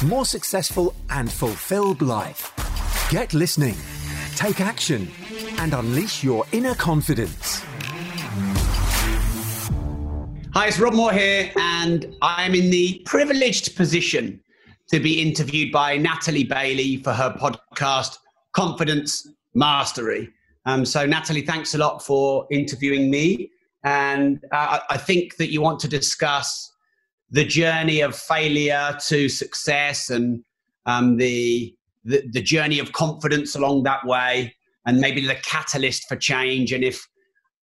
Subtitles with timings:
[0.00, 2.52] more successful, and fulfilled life.
[3.10, 3.76] Get listening,
[4.36, 5.10] take action,
[5.58, 7.62] and unleash your inner confidence.
[10.54, 14.40] Hi, it's Rob Moore here, and I am in the privileged position
[14.88, 18.18] to be interviewed by Natalie Bailey for her podcast,
[18.52, 20.28] Confidence Mastery.
[20.66, 23.50] Um, so, Natalie, thanks a lot for interviewing me.
[23.84, 26.71] And uh, I think that you want to discuss
[27.32, 30.44] the journey of failure to success and
[30.86, 34.54] um, the, the, the journey of confidence along that way,
[34.86, 36.72] and maybe the catalyst for change.
[36.72, 37.08] And if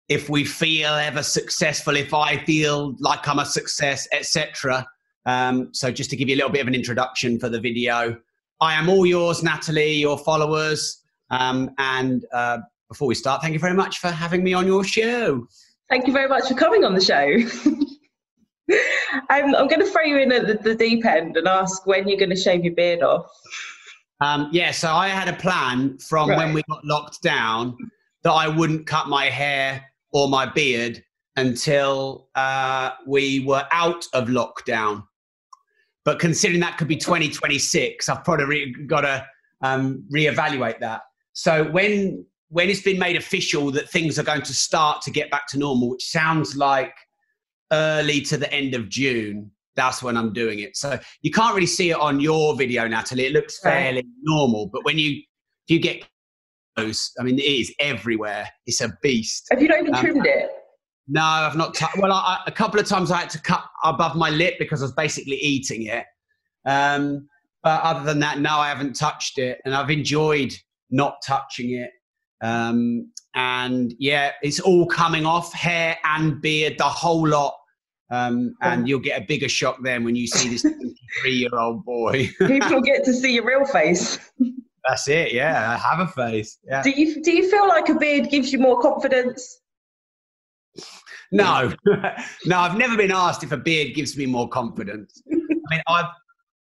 [0.07, 4.85] if we feel ever successful, if I feel like I'm a success, etc.
[5.25, 8.15] Um, so just to give you a little bit of an introduction for the video,
[8.61, 11.01] I am all yours, Natalie, your followers.
[11.31, 14.83] Um, and uh, before we start, thank you very much for having me on your
[14.83, 15.47] show.
[15.89, 17.39] Thank you very much for coming on the show.
[19.29, 22.07] I'm, I'm going to throw you in at the, the, deep end and ask when
[22.07, 23.25] you're going to shave your beard off.
[24.21, 26.37] Um, yeah, so I had a plan from right.
[26.37, 27.77] when we got locked down
[28.23, 31.03] that I wouldn't cut my hair or my beard
[31.35, 35.03] until uh, we were out of lockdown.
[36.05, 39.25] But considering that could be 2026, I've probably re- got to
[39.61, 41.01] um, reevaluate that.
[41.33, 45.29] So when when it's been made official that things are going to start to get
[45.31, 46.93] back to normal, which sounds like
[47.71, 50.77] early to the end of June, that's when I'm doing it.
[50.77, 53.25] So you can't really see it on your video, Natalie.
[53.25, 54.05] It looks fairly right.
[54.23, 55.21] normal, but when you
[55.67, 56.03] if you get
[56.75, 58.47] close, I mean, it is everywhere.
[58.65, 59.47] It's a beast.
[59.51, 60.49] Have you not even um, trimmed it?
[61.07, 61.73] No, I've not.
[61.73, 64.81] T- well, I, a couple of times I had to cut above my lip because
[64.81, 66.05] I was basically eating it.
[66.65, 67.27] Um,
[67.63, 70.53] but other than that, no, I haven't touched it, and I've enjoyed
[70.89, 71.91] not touching it.
[72.41, 77.55] Um, and yeah, it's all coming off hair and beard, the whole lot.
[78.11, 80.65] Um, and you'll get a bigger shock then when you see this
[81.21, 82.29] three-year-old boy.
[82.39, 84.19] People get to see your real face.
[84.87, 85.33] That's it.
[85.33, 86.59] Yeah, I have a face.
[86.63, 86.83] Yeah.
[86.83, 89.61] Do you do you feel like a beard gives you more confidence?
[91.31, 91.73] No,
[92.45, 92.59] no.
[92.59, 95.21] I've never been asked if a beard gives me more confidence.
[95.31, 96.05] I mean, I've.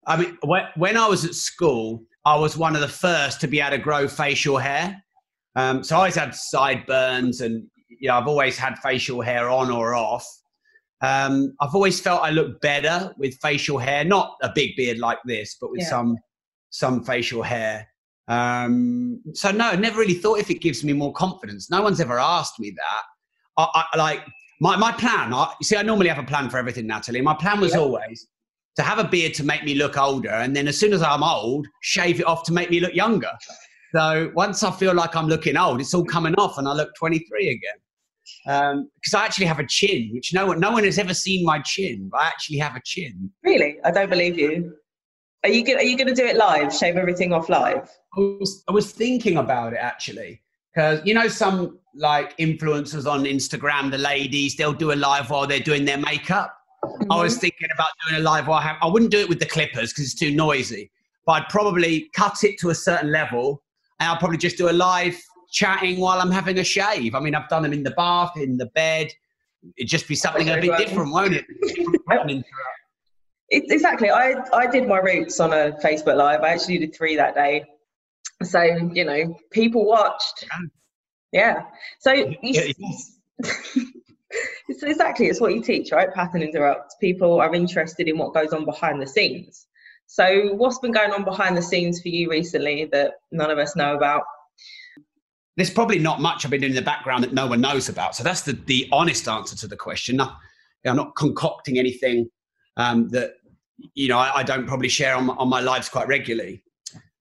[0.07, 0.39] I mean,
[0.77, 3.79] when I was at school, I was one of the first to be able to
[3.79, 5.02] grow facial hair.
[5.57, 9.71] Um, so I always had sideburns, and you know, I've always had facial hair on
[9.71, 10.27] or off.
[11.03, 15.19] Um, I've always felt I look better with facial hair, not a big beard like
[15.25, 15.89] this, but with yeah.
[15.89, 16.17] some
[16.71, 17.87] some facial hair.
[18.29, 21.71] Um, so no, I never really thought if it gives me more confidence.
[21.71, 23.03] No one's ever asked me that.
[23.59, 24.21] I, I like
[24.61, 25.35] my my plan.
[25.35, 27.21] I, you see, I normally have a plan for everything, Natalie.
[27.21, 27.81] My plan was yeah.
[27.81, 28.29] always
[28.77, 31.23] to have a beard to make me look older, and then as soon as I'm
[31.23, 33.33] old, shave it off to make me look younger.
[33.95, 36.95] So once I feel like I'm looking old, it's all coming off, and I look
[36.97, 37.61] 23 again.
[38.45, 41.45] Because um, I actually have a chin, which no one no one has ever seen
[41.45, 42.09] my chin.
[42.11, 43.31] But I actually have a chin.
[43.43, 44.75] Really, I don't believe you.
[45.45, 46.75] Are you are you going to do it live?
[46.75, 47.91] Shave everything off live?
[48.17, 50.41] I was, I was thinking about it actually
[50.73, 55.47] because you know some like influencers on Instagram, the ladies they'll do a live while
[55.47, 56.57] they're doing their makeup.
[56.85, 57.13] Mm-hmm.
[57.13, 59.39] I was thinking about doing a live while I, have, I wouldn't do it with
[59.39, 60.91] the clippers because it's too noisy,
[61.27, 63.63] but I'd probably cut it to a certain level
[64.03, 65.17] and I'll probably just do a live
[65.53, 67.15] chatting while I'm having a shave.
[67.15, 69.13] I mean, I've done them in the bath, in the bed.
[69.77, 71.45] It'd just be something a bit different, won't it?
[72.29, 72.45] it?
[73.71, 74.11] Exactly.
[74.11, 76.41] I I did my roots on a Facebook Live.
[76.41, 77.65] I actually did three that day.
[78.43, 78.61] So
[78.93, 80.47] you know, people watched.
[81.31, 81.63] Yeah.
[82.01, 83.21] So you, it's
[84.83, 86.13] exactly it's what you teach, right?
[86.13, 86.97] Pattern interrupts.
[87.01, 89.69] People are interested in what goes on behind the scenes.
[90.13, 93.75] So, what's been going on behind the scenes for you recently that none of us
[93.75, 94.25] know about?
[95.57, 98.15] There's probably not much I've been doing in the background that no one knows about.
[98.15, 100.21] So that's the, the honest answer to the question.
[100.21, 100.37] I'm
[100.97, 102.29] not concocting anything
[102.77, 103.37] um, that
[103.95, 106.63] you know I, I, don't probably share on, on my lives quite regularly.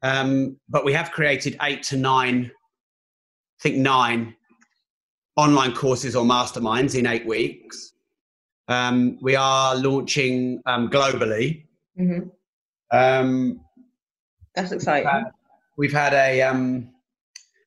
[0.02, 4.36] Um, but we have created eight to nine, I think nine
[5.38, 7.94] online courses or masterminds in eight weeks.
[8.68, 11.68] Um, we are launching um, globally.
[11.98, 12.28] Mm-hmm.
[12.92, 13.62] Um,
[14.56, 15.06] That's exciting.
[15.06, 15.32] We've had,
[15.78, 16.90] we've had a um,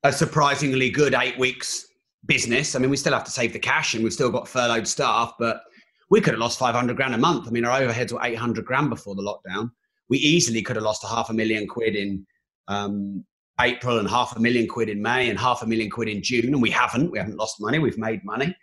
[0.03, 1.87] a surprisingly good eight weeks
[2.27, 2.75] business.
[2.75, 5.35] I mean, we still have to save the cash, and we've still got furloughed staff,
[5.39, 5.63] but
[6.11, 7.49] we could have lost 500 grand a month.
[7.49, 9.71] I mean, our overheads were 800 grand before the lockdown.
[10.09, 12.27] we easily could have lost a half a million quid in
[12.69, 13.25] um,
[13.61, 16.53] April and half a million quid in May and half a million quid in June,
[16.53, 17.11] and we haven't.
[17.11, 17.79] We haven't lost money.
[17.79, 18.55] We've made money,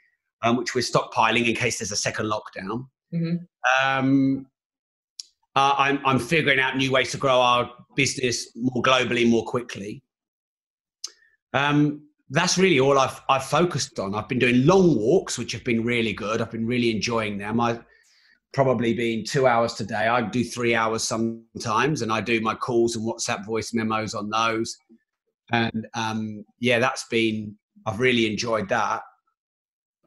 [0.43, 2.87] um, which we're stockpiling in case there's a second lockdown.
[3.13, 3.35] Mm-hmm.
[3.83, 4.45] Um,
[5.55, 10.01] uh, I'm, I'm figuring out new ways to grow our business more globally, more quickly.
[11.53, 14.15] Um, that's really all I've, I've focused on.
[14.15, 16.41] I've been doing long walks, which have been really good.
[16.41, 17.59] I've been really enjoying them.
[17.59, 17.83] I've
[18.53, 20.07] probably been two hours today.
[20.07, 24.29] I do three hours sometimes, and I do my calls and WhatsApp voice memos on
[24.29, 24.77] those.
[25.51, 29.01] And um, yeah, that's been, I've really enjoyed that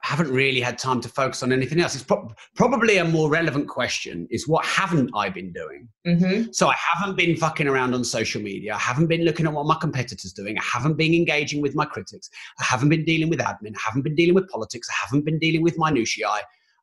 [0.05, 1.95] haven't really had time to focus on anything else.
[1.95, 5.89] It's pro- probably a more relevant question is what haven't I been doing?
[6.07, 6.53] Mm-hmm.
[6.53, 8.75] So I haven't been fucking around on social media.
[8.75, 10.59] I haven't been looking at what my competitors doing.
[10.59, 12.29] I haven't been engaging with my critics.
[12.61, 13.75] I haven't been dealing with admin.
[13.77, 14.89] I haven't been dealing with politics.
[14.91, 16.29] I haven't been dealing with minutiae.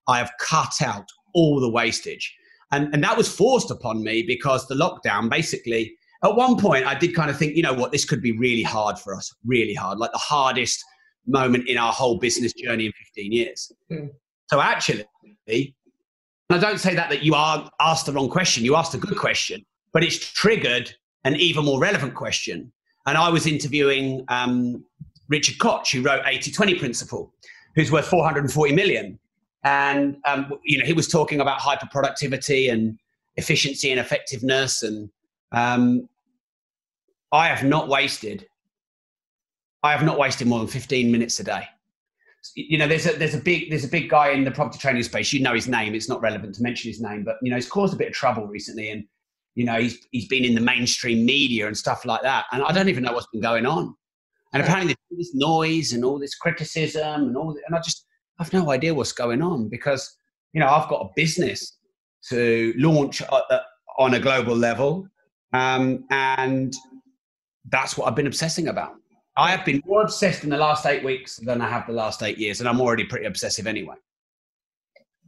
[0.07, 2.35] I have cut out all the wastage.
[2.71, 5.93] And, and that was forced upon me because the lockdown basically,
[6.23, 8.63] at one point, I did kind of think, you know what, this could be really
[8.63, 10.83] hard for us, really hard, like the hardest–
[11.27, 13.71] moment in our whole business journey in 15 years.
[13.91, 14.09] Mm.
[14.47, 15.05] So actually,
[15.49, 18.65] I don't say that that you are asked the wrong question.
[18.65, 22.71] You asked a good question, but it's triggered an even more relevant question.
[23.05, 24.83] And I was interviewing um,
[25.29, 27.33] Richard Koch, who wrote 80-20 Principle,
[27.75, 29.17] who's worth 440 million.
[29.63, 32.97] And um, you know, he was talking about hyper productivity and
[33.37, 34.83] efficiency and effectiveness.
[34.83, 35.09] And
[35.51, 36.09] um,
[37.31, 38.45] I have not wasted
[39.83, 41.67] I have not wasted more than 15 minutes a day.
[42.55, 45.03] You know, there's a there's a big there's a big guy in the property training
[45.03, 45.31] space.
[45.31, 45.93] You know his name.
[45.93, 48.13] It's not relevant to mention his name, but you know he's caused a bit of
[48.13, 49.03] trouble recently, and
[49.53, 52.45] you know he's he's been in the mainstream media and stuff like that.
[52.51, 53.95] And I don't even know what's been going on.
[54.53, 58.05] And apparently there's all this noise and all this criticism and all, and I just
[58.39, 60.17] I've no idea what's going on because
[60.53, 61.77] you know I've got a business
[62.29, 63.59] to launch uh, uh,
[63.99, 65.07] on a global level,
[65.53, 66.73] um, and
[67.69, 68.95] that's what I've been obsessing about.
[69.37, 72.21] I have been more obsessed in the last eight weeks than I have the last
[72.21, 73.95] eight years, and I'm already pretty obsessive anyway.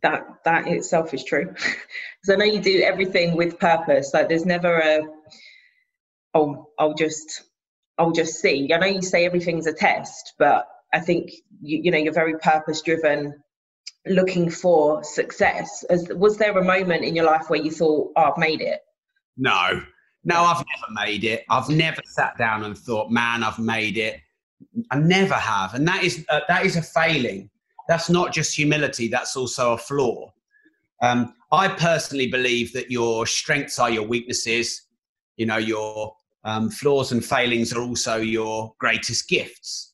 [0.02, 1.54] That that itself is true.
[2.22, 4.14] Because I know you do everything with purpose.
[4.14, 5.02] Like there's never a
[6.34, 7.44] oh I'll just
[7.98, 8.72] I'll just see.
[8.74, 12.38] I know you say everything's a test, but I think you, you know you're very
[12.38, 13.44] purpose driven,
[14.06, 15.84] looking for success.
[15.90, 18.80] As was there a moment in your life where you thought, "Oh, I've made it"?
[19.36, 19.84] No,
[20.26, 21.44] no, I've never made it.
[21.50, 24.22] I've never sat down and thought, man, I've made it.
[24.90, 25.74] I never have.
[25.74, 27.50] And that is, uh, that is a failing.
[27.90, 30.32] That's not just humility, that's also a flaw.
[31.02, 34.84] Um, I personally believe that your strengths are your weaknesses.
[35.36, 36.16] You know, your
[36.46, 39.94] um, flaws and failings are also your greatest gifts.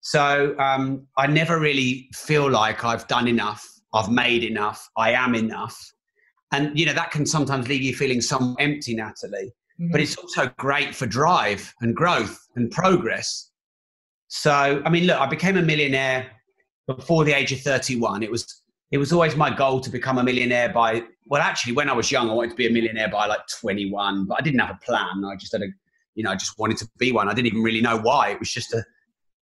[0.00, 5.34] So um, I never really feel like I've done enough, I've made enough, I am
[5.34, 5.78] enough.
[6.52, 9.90] And, you know, that can sometimes leave you feeling some empty, Natalie mm-hmm.
[9.90, 13.50] but it's also great for drive and growth and progress.
[14.28, 16.30] So, I mean, look, I became a millionaire
[16.86, 18.22] before the age of 31.
[18.22, 18.62] It was
[18.92, 22.10] it was always my goal to become a millionaire by well, actually, when I was
[22.10, 24.84] young, I wanted to be a millionaire by like 21, but I didn't have a
[24.84, 25.24] plan.
[25.24, 25.68] I just had a,
[26.16, 27.28] you know, I just wanted to be one.
[27.28, 28.30] I didn't even really know why.
[28.30, 28.84] It was just a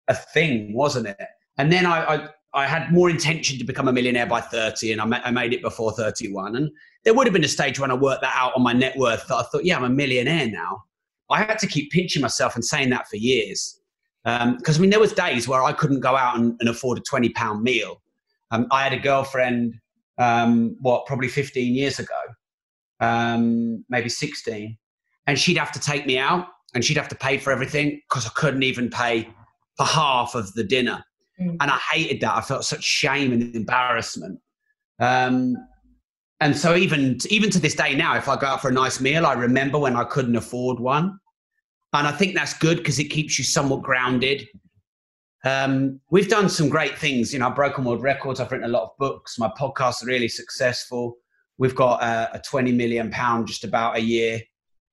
[0.08, 1.28] a thing, wasn't it?
[1.58, 5.00] And then I, I I had more intention to become a millionaire by 30 and
[5.02, 6.56] I, ma- I, made it before 31.
[6.56, 6.70] And
[7.04, 9.26] there would have been a stage when I worked that out on my net worth
[9.28, 10.82] that I thought, yeah, I'm a millionaire now.
[11.28, 13.78] I had to keep pinching myself and saying that for years.
[14.24, 16.96] Because, um, I mean, there was days where I couldn't go out and, and afford
[16.96, 18.00] a 20 pound meal.
[18.50, 19.74] Um, I had a girlfriend,
[20.16, 22.20] um, what, probably 15 years ago,
[23.00, 24.78] um, maybe 16.
[25.26, 28.24] And she'd have to take me out and she'd have to pay for everything because
[28.24, 29.28] I couldn't even pay
[29.76, 31.04] for half of the dinner.
[31.40, 31.56] Mm.
[31.60, 32.34] And I hated that.
[32.34, 34.40] I felt such shame and embarrassment.
[34.98, 35.56] Um,
[36.40, 39.00] and so even even to this day now, if I go out for a nice
[39.00, 41.18] meal, I remember when I couldn't afford one,
[41.92, 44.46] and I think that's good because it keeps you somewhat grounded.
[45.44, 47.32] Um, we've done some great things.
[47.32, 48.40] You know, I've broken world records.
[48.40, 49.38] I've written a lot of books.
[49.38, 51.16] My podcasts are really successful.
[51.58, 54.40] We've got a, a 20 million pound just about a year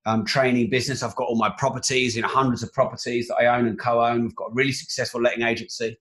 [0.06, 1.04] um, training business.
[1.04, 4.24] I've got all my properties, you know, hundreds of properties that I own and co-own.
[4.24, 5.98] We've got a really successful letting agency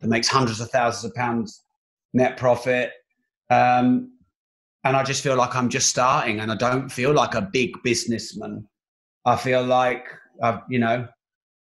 [0.00, 1.62] that makes hundreds of thousands of pounds
[2.12, 2.92] net profit.
[3.50, 4.12] Um,
[4.84, 7.70] and I just feel like I'm just starting and I don't feel like a big
[7.82, 8.66] businessman.
[9.24, 10.06] I feel like,
[10.42, 11.06] I've, you know,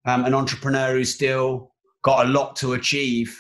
[0.06, 1.72] um, an entrepreneur who's still
[2.04, 3.40] got a lot to achieve.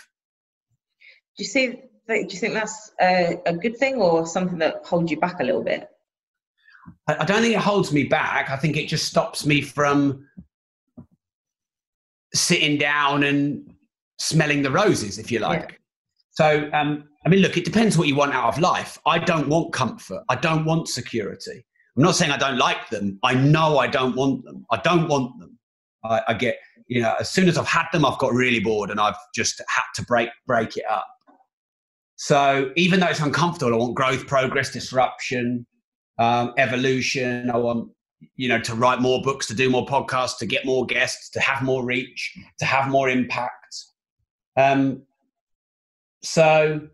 [1.37, 1.67] Do you see?
[2.07, 5.43] Do you think that's a, a good thing or something that holds you back a
[5.43, 5.87] little bit?
[7.07, 8.51] I, I don't think it holds me back.
[8.51, 10.27] I think it just stops me from
[12.33, 13.72] sitting down and
[14.23, 15.71] smelling the roses, if you like.
[15.71, 15.77] Yeah.
[16.31, 18.97] So, um, I mean, look, it depends what you want out of life.
[19.05, 20.23] I don't want comfort.
[20.29, 21.63] I don't want security.
[21.95, 23.19] I'm not saying I don't like them.
[23.23, 24.65] I know I don't want them.
[24.71, 25.59] I don't want them.
[26.03, 28.89] I, I get, you know, as soon as I've had them, I've got really bored
[28.89, 31.07] and I've just had to break break it up.
[32.15, 35.65] So even though it's uncomfortable, I want growth, progress, disruption,
[36.17, 37.49] um, evolution.
[37.51, 37.91] I want,
[38.35, 41.39] you know, to write more books, to do more podcasts, to get more guests, to
[41.39, 43.51] have more reach, to have more impact.
[44.55, 45.03] Um,
[46.21, 46.87] so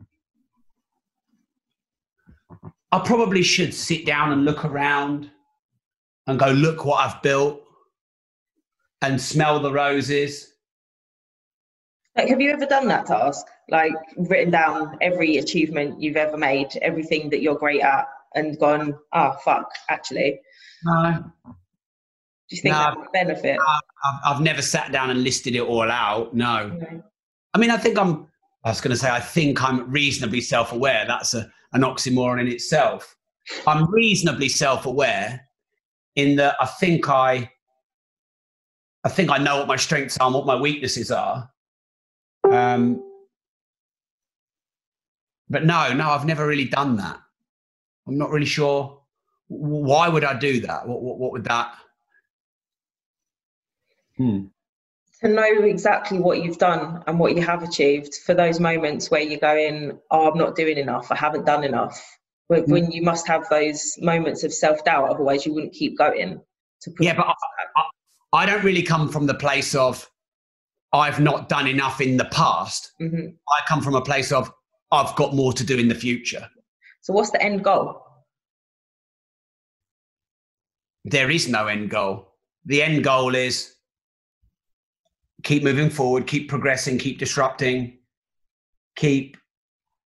[2.91, 5.29] I probably should sit down and look around
[6.27, 7.61] and go, look what I've built
[9.01, 10.53] and smell the roses.
[12.15, 13.45] Like, have you ever done that task?
[13.69, 18.97] Like, written down every achievement you've ever made, everything that you're great at, and gone,
[19.13, 20.39] ah, oh, fuck, actually?
[20.83, 21.31] No.
[21.45, 23.59] Do you think no, that would benefit?
[23.59, 26.33] I've, I've, never sat down and listed it all out.
[26.33, 27.01] No.
[27.53, 28.27] I mean, I think I'm,
[28.63, 31.05] I was going to say, I think I'm reasonably self aware.
[31.07, 33.15] That's a, an oxymoron in itself.
[33.65, 35.41] I'm reasonably self aware
[36.15, 37.49] in that I think I,
[39.03, 41.49] I think I know what my strengths are and what my weaknesses are.
[42.51, 43.03] Um,
[45.49, 47.19] but no, no, I've never really done that.
[48.07, 49.01] I'm not really sure.
[49.47, 50.87] Why would I do that?
[50.87, 51.73] What, what, what would that?
[54.17, 54.45] Hmm.
[55.21, 59.21] To know exactly what you've done and what you have achieved for those moments where
[59.21, 62.01] you're going, oh, I'm not doing enough, I haven't done enough.
[62.47, 62.71] When, hmm.
[62.71, 66.41] when you must have those moments of self doubt, otherwise you wouldn't keep going.
[66.83, 67.33] To yeah, but I,
[67.75, 70.09] I, I, don't really come from the place of
[70.93, 72.93] I've not done enough in the past.
[73.01, 73.27] Mm-hmm.
[73.27, 74.51] I come from a place of
[74.91, 76.49] I've got more to do in the future.
[77.01, 78.01] So, what's the end goal?
[81.05, 82.33] There is no end goal.
[82.65, 83.73] The end goal is
[85.43, 87.97] keep moving forward, keep progressing, keep disrupting,
[88.95, 89.37] keep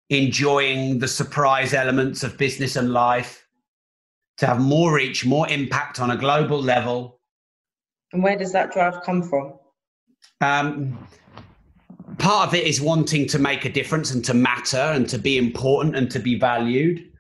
[0.10, 3.48] enjoying the surprise elements of business and life,
[4.38, 7.20] to have more reach, more impact on a global level.
[8.12, 9.54] And where does that drive come from?
[10.42, 11.08] Um,
[12.18, 15.38] part of it is wanting to make a difference and to matter and to be
[15.38, 17.12] important and to be valued.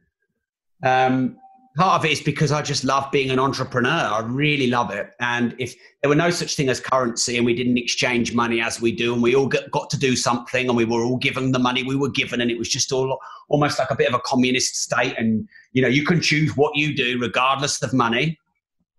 [0.83, 1.37] Um,
[1.75, 3.89] part of it is because I just love being an entrepreneur.
[3.89, 5.11] I really love it.
[5.19, 8.79] And if there were no such thing as currency and we didn't exchange money as
[8.79, 11.59] we do, and we all got, to do something and we were all given the
[11.59, 14.19] money we were given, and it was just all almost like a bit of a
[14.19, 15.15] communist state.
[15.17, 18.39] And you know, you can choose what you do regardless of money.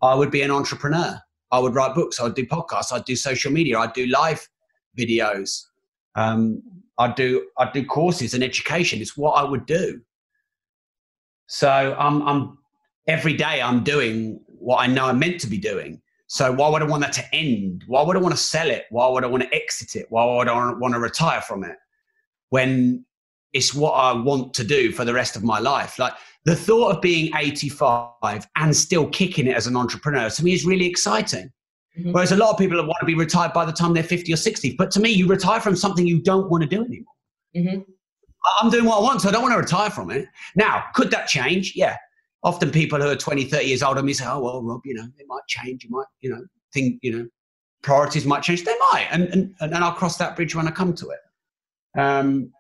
[0.02, 1.21] I would be an entrepreneur.
[1.52, 2.21] I would write books.
[2.21, 2.93] I'd do podcasts.
[2.93, 3.78] I'd do social media.
[3.78, 4.49] I'd do live
[4.99, 5.64] videos.
[6.16, 6.62] Um,
[6.99, 9.00] I'd do I'd do courses and education.
[9.00, 10.00] It's what I would do.
[11.47, 12.59] So I'm I'm
[13.06, 16.00] every day I'm doing what I know I'm meant to be doing.
[16.26, 17.84] So why would I want that to end?
[17.87, 18.87] Why would I want to sell it?
[18.90, 20.06] Why would I want to exit it?
[20.08, 21.76] Why would I want to retire from it?
[22.50, 23.04] When
[23.54, 25.99] it's what I want to do for the rest of my life.
[25.99, 26.12] Like
[26.44, 30.66] the thought of being 85 and still kicking it as an entrepreneur to me is
[30.66, 31.50] really exciting.
[31.99, 32.12] Mm-hmm.
[32.12, 34.37] Whereas a lot of people want to be retired by the time they're 50 or
[34.37, 34.75] 60.
[34.76, 37.14] But to me, you retire from something you don't want to do anymore.
[37.56, 37.80] Mm-hmm.
[38.61, 40.26] I'm doing what I want, so I don't want to retire from it.
[40.56, 41.73] Now, could that change?
[41.76, 41.96] Yeah.
[42.44, 45.06] Often people who are 20, 30 years older me say, oh, well, Rob, you know,
[45.18, 45.84] it might change.
[45.84, 47.26] You might, you know, think, you know,
[47.82, 48.64] priorities might change.
[48.64, 49.08] They might.
[49.10, 51.98] And, and, and I'll cross that bridge when I come to it.
[51.98, 52.52] Um,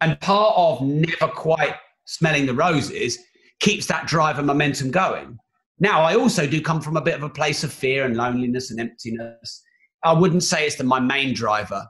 [0.00, 1.76] and part of never quite
[2.06, 3.18] smelling the roses
[3.60, 5.38] keeps that drive and momentum going.
[5.78, 8.70] Now, I also do come from a bit of a place of fear and loneliness
[8.70, 9.62] and emptiness.
[10.04, 11.86] I wouldn't say it's the, my main driver,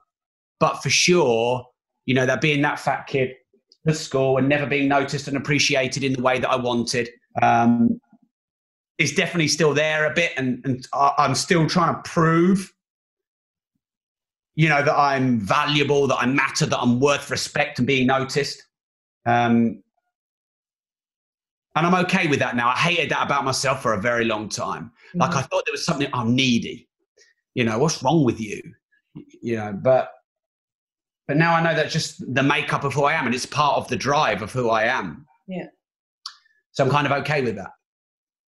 [0.59, 1.65] but for sure,
[2.07, 3.35] you know, that being that fat kid
[3.87, 7.09] at school and never being noticed and appreciated in the way that I wanted
[7.41, 8.01] um,
[8.99, 10.33] is definitely still there a bit.
[10.37, 12.73] And, and I'm still trying to prove,
[14.55, 18.63] you know, that I'm valuable, that I matter, that I'm worth respect and being noticed.
[19.27, 19.83] Um,
[21.75, 22.71] and I'm okay with that now.
[22.71, 24.93] I hated that about myself for a very long time.
[25.15, 26.89] Like I thought there was something I'm needy.
[27.55, 28.63] You know, what's wrong with you?
[29.43, 30.11] You know, but
[31.27, 33.77] but now I know that's just the makeup of who I am, and it's part
[33.77, 35.27] of the drive of who I am.
[35.49, 35.67] Yeah.
[36.73, 37.71] So I'm kind of okay with that.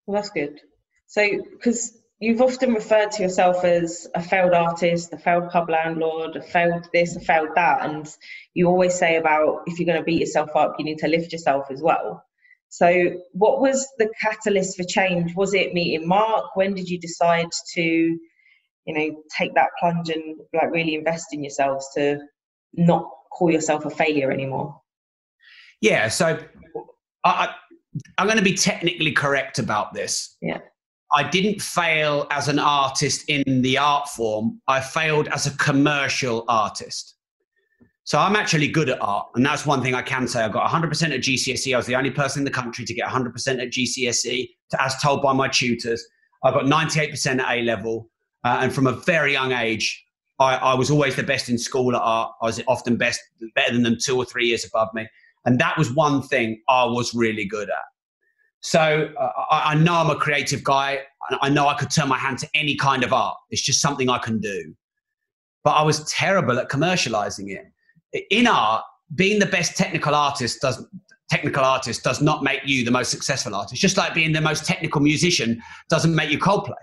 [0.05, 0.59] Well, that's good.
[1.07, 6.35] So, because you've often referred to yourself as a failed artist, a failed pub landlord,
[6.35, 8.07] a failed this, a failed that, and
[8.53, 11.31] you always say about if you're going to beat yourself up, you need to lift
[11.31, 12.23] yourself as well.
[12.69, 15.33] So, what was the catalyst for change?
[15.35, 16.55] Was it meeting Mark?
[16.55, 18.19] When did you decide to, you
[18.87, 22.19] know, take that plunge and like really invest in yourselves to
[22.77, 24.81] not call yourself a failure anymore?
[25.81, 26.07] Yeah.
[26.07, 26.39] So,
[27.23, 27.53] I,
[28.17, 30.37] I'm going to be technically correct about this.
[30.41, 30.59] Yeah.
[31.13, 34.61] I didn't fail as an artist in the art form.
[34.67, 37.15] I failed as a commercial artist.
[38.03, 40.43] So I'm actually good at art, and that's one thing I can say.
[40.43, 41.73] I got 100% at GCSE.
[41.73, 45.23] I was the only person in the country to get 100% at GCSE, as told
[45.23, 46.05] by my tutors.
[46.43, 48.11] I got 98% at A level,
[48.43, 50.04] uh, and from a very young age,
[50.39, 52.31] I, I, was always the best in school at art.
[52.41, 53.21] I was often best,
[53.55, 55.07] better than them two or three years above me,
[55.45, 57.85] and that was one thing I was really good at.
[58.61, 60.99] So uh, I, I know I'm a creative guy.
[61.41, 63.37] I know I could turn my hand to any kind of art.
[63.49, 64.75] It's just something I can do.
[65.63, 67.65] But I was terrible at commercializing it
[68.29, 70.85] in art, being the best technical artist does
[71.29, 73.81] technical artist does not make you the most successful artist.
[73.81, 76.73] Just like being the most technical musician doesn't make you Coldplay.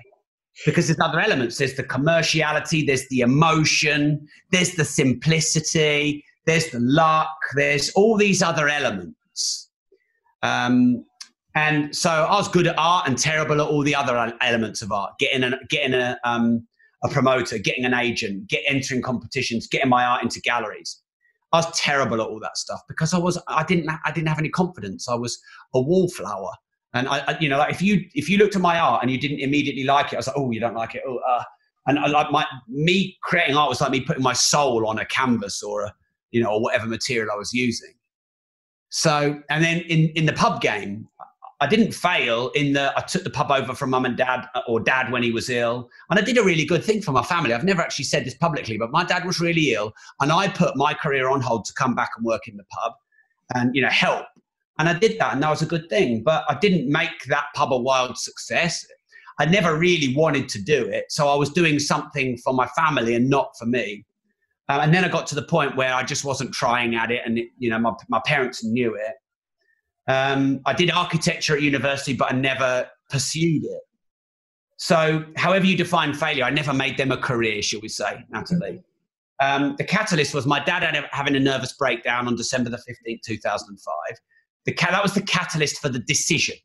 [0.66, 1.58] Because there's other elements.
[1.58, 8.42] There's the commerciality, there's the emotion, there's the simplicity, there's the luck, there's all these
[8.42, 9.70] other elements.
[10.42, 11.04] Um,
[11.54, 14.90] and so I was good at art and terrible at all the other elements of
[14.90, 15.12] art.
[15.18, 16.66] Getting a getting a um,
[17.04, 21.00] a promoter, getting an agent, get entering competitions, getting my art into galleries.
[21.52, 24.38] I was terrible at all that stuff because I was I didn't I didn't have
[24.38, 25.08] any confidence.
[25.08, 25.38] I was
[25.74, 26.52] a wallflower,
[26.94, 29.10] and I, I you know like if you if you looked at my art and
[29.10, 31.42] you didn't immediately like it, I was like oh you don't like it oh uh.
[31.86, 35.04] and I, like my me creating art was like me putting my soul on a
[35.06, 35.94] canvas or a
[36.32, 37.92] you know or whatever material I was using.
[38.88, 41.08] So and then in in the pub game,
[41.60, 44.80] I didn't fail in the I took the pub over from mum and dad or
[44.80, 45.88] dad when he was ill.
[46.10, 47.54] And I did a really good thing for my family.
[47.54, 50.76] I've never actually said this publicly, but my dad was really ill and I put
[50.76, 52.94] my career on hold to come back and work in the pub
[53.54, 54.26] and you know help.
[54.78, 56.22] And I did that and that was a good thing.
[56.22, 58.84] But I didn't make that pub a wild success.
[59.38, 61.06] I never really wanted to do it.
[61.10, 64.04] So I was doing something for my family and not for me.
[64.68, 67.22] Uh, and then I got to the point where I just wasn't trying at it
[67.26, 69.14] and it, you know my, my parents knew it
[70.08, 73.80] um, I did architecture at university, but I never pursued it.
[74.78, 78.82] So, however you define failure, I never made them a career, shall we say, Natalie.
[79.40, 83.94] Um, the catalyst was my dad having a nervous breakdown on December the 15th, 2005.
[84.64, 86.56] The that was the catalyst for the decision.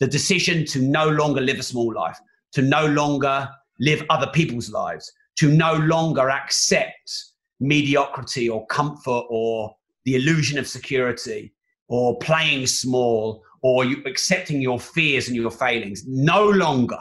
[0.00, 2.18] The decision to no longer live a small life,
[2.52, 3.48] to no longer
[3.80, 7.24] live other people's lives, to no longer accept
[7.60, 11.52] mediocrity or comfort or the illusion of security,
[11.88, 16.04] or playing small or you accepting your fears and your failings.
[16.06, 16.98] No longer.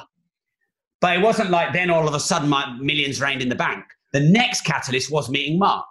[1.00, 3.84] But it wasn't like then all of a sudden my millions reigned in the bank.
[4.14, 5.86] The next catalyst was meeting Mark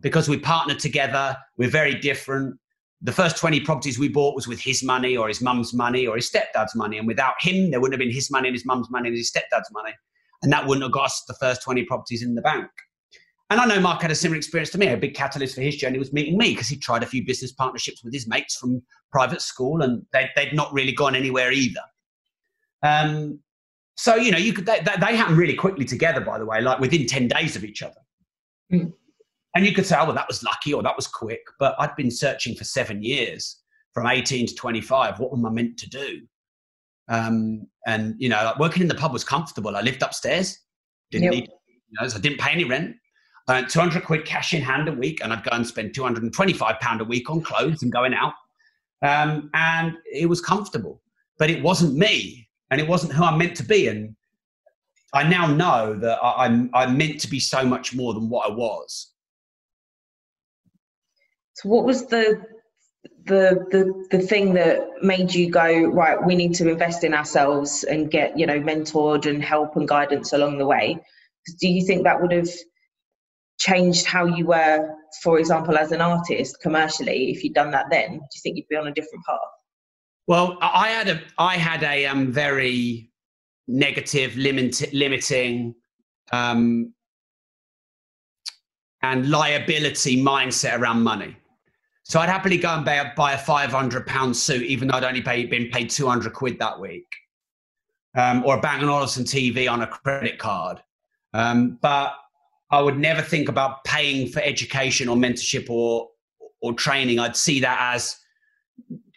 [0.00, 1.36] because we partnered together.
[1.56, 2.58] We're very different.
[3.02, 6.16] The first 20 properties we bought was with his money or his mum's money or
[6.16, 6.98] his stepdad's money.
[6.98, 9.30] And without him, there wouldn't have been his money and his mum's money and his
[9.30, 9.92] stepdad's money.
[10.42, 12.68] And that wouldn't have got us the first 20 properties in the bank.
[13.52, 14.86] And I know Mark had a similar experience to me.
[14.86, 17.52] A big catalyst for his journey was meeting me because he tried a few business
[17.52, 21.82] partnerships with his mates from private school, and they, would not really gone anywhere either.
[22.82, 23.40] Um,
[23.98, 26.22] so you know, you could they, they happen really quickly together.
[26.22, 28.00] By the way, like within ten days of each other.
[28.72, 28.94] Mm.
[29.54, 31.42] And you could say, oh, well, that was lucky or that was quick.
[31.58, 33.58] But I'd been searching for seven years,
[33.92, 35.18] from 18 to 25.
[35.18, 36.22] What am I meant to do?
[37.08, 39.76] Um, and you know, like working in the pub was comfortable.
[39.76, 40.58] I lived upstairs,
[41.10, 41.32] didn't yep.
[41.32, 42.96] need, you know, so I didn't pay any rent.
[43.48, 47.00] Uh, 200 quid cash in hand a week, and I'd go and spend 225 pound
[47.00, 48.34] a week on clothes and going out.
[49.02, 51.02] Um, and it was comfortable,
[51.38, 53.88] but it wasn't me, and it wasn't who I'm meant to be.
[53.88, 54.14] And
[55.12, 58.48] I now know that I, I'm I'm meant to be so much more than what
[58.48, 59.11] I was.
[61.62, 62.42] So, what was the
[63.24, 66.22] the the the thing that made you go right?
[66.24, 70.32] We need to invest in ourselves and get you know mentored and help and guidance
[70.32, 70.98] along the way.
[71.60, 72.48] Do you think that would have
[73.58, 74.88] changed how you were,
[75.22, 78.68] for example, as an artist commercially, if you'd done that then, do you think you'd
[78.68, 79.38] be on a different path?
[80.26, 83.10] Well, I had a I had a um, very
[83.68, 85.74] negative, limit, limiting,
[86.32, 86.92] um,
[89.02, 91.36] and liability mindset around money.
[92.12, 95.04] So I'd happily go and buy, buy a five hundred pound suit, even though I'd
[95.04, 97.06] only pay, been paid two hundred quid that week,
[98.14, 100.82] um, or a Bang & Olufsen TV on a credit card.
[101.32, 102.12] Um, but
[102.70, 106.10] I would never think about paying for education or mentorship or
[106.60, 107.18] or training.
[107.18, 108.18] I'd see that as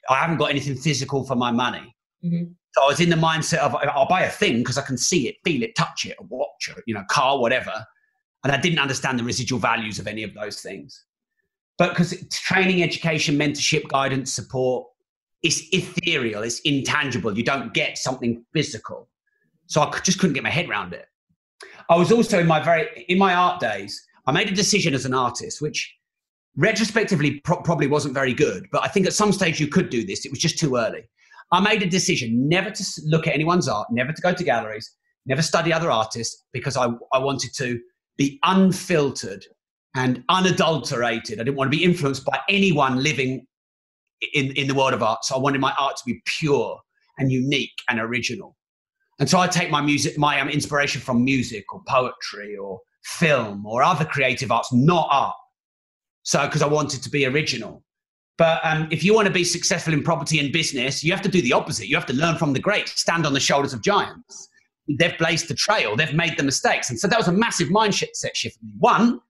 [0.10, 1.94] I haven't got anything physical for my money.
[2.24, 2.46] Mm-hmm.
[2.76, 5.28] So I was in the mindset of I'll buy a thing because I can see
[5.28, 7.74] it, feel it, touch it, watch, it, you know, car, whatever.
[8.46, 11.04] And I didn't understand the residual values of any of those things.
[11.78, 14.88] But because training, education, mentorship, guidance, support,
[15.44, 17.38] it's ethereal, it's intangible.
[17.38, 19.10] You don't get something physical.
[19.68, 21.06] So I just couldn't get my head around it.
[21.90, 24.02] I was also in my very in my art days.
[24.26, 25.94] I made a decision as an artist, which
[26.56, 30.06] retrospectively pro- probably wasn't very good, but I think at some stage you could do
[30.06, 30.26] this.
[30.26, 31.04] It was just too early.
[31.52, 34.90] I made a decision never to look at anyone's art, never to go to galleries,
[35.26, 37.80] never study other artists because I, I wanted to
[38.18, 39.46] be unfiltered
[39.96, 41.40] and unadulterated.
[41.40, 43.48] I didn't want to be influenced by anyone living
[44.34, 45.24] in, in the world of art.
[45.24, 46.80] So I wanted my art to be pure
[47.18, 48.56] and unique and original.
[49.20, 53.66] And so I take my music, my um, inspiration from music or poetry or film
[53.66, 55.36] or other creative arts, not art.
[56.24, 57.84] So, because I wanted to be original.
[58.38, 61.30] But um, if you want to be successful in property and business, you have to
[61.30, 61.88] do the opposite.
[61.88, 64.50] You have to learn from the great, stand on the shoulders of giants.
[64.90, 66.90] They've blazed the trail, they've made the mistakes.
[66.90, 68.74] And so that was a massive mindset shift for me.
[68.80, 69.22] One,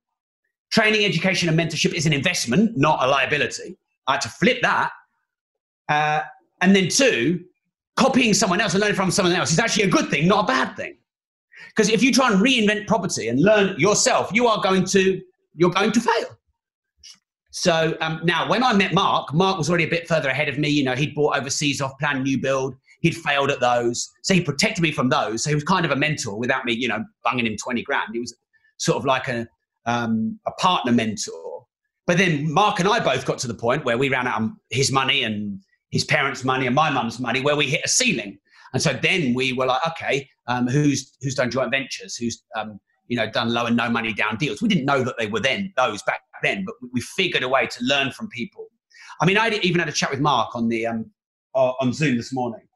[0.75, 3.77] training, education, and mentorship is an investment, not a liability.
[4.07, 4.91] I had to flip that.
[5.87, 6.19] Uh,
[6.61, 7.45] and then two,
[7.95, 10.47] copying someone else and learning from someone else is actually a good thing, not a
[10.47, 10.97] bad thing.
[11.69, 15.21] Because if you try and reinvent property and learn yourself, you are going to
[15.57, 16.27] you're going to fail.
[17.51, 20.57] So um, now, when I met Mark, Mark was already a bit further ahead of
[20.59, 20.67] me.
[20.67, 22.75] You know, he'd bought overseas off plan new build.
[22.99, 25.43] He'd failed at those, so he protected me from those.
[25.43, 28.09] So he was kind of a mentor without me, you know, bunging him twenty grand.
[28.11, 28.35] He was
[28.77, 29.47] sort of like a
[29.85, 31.65] um, a partner mentor.
[32.07, 34.49] But then Mark and I both got to the point where we ran out of
[34.69, 38.37] his money and his parents' money and my mum's money, where we hit a ceiling.
[38.73, 42.15] And so then we were like, okay, um, who's who's done joint ventures?
[42.15, 44.61] Who's um, you know done low and no money down deals?
[44.61, 47.67] We didn't know that they were then those back then, but we figured a way
[47.67, 48.67] to learn from people.
[49.21, 51.09] I mean, I even had a chat with Mark on the um,
[51.53, 52.67] on Zoom this morning,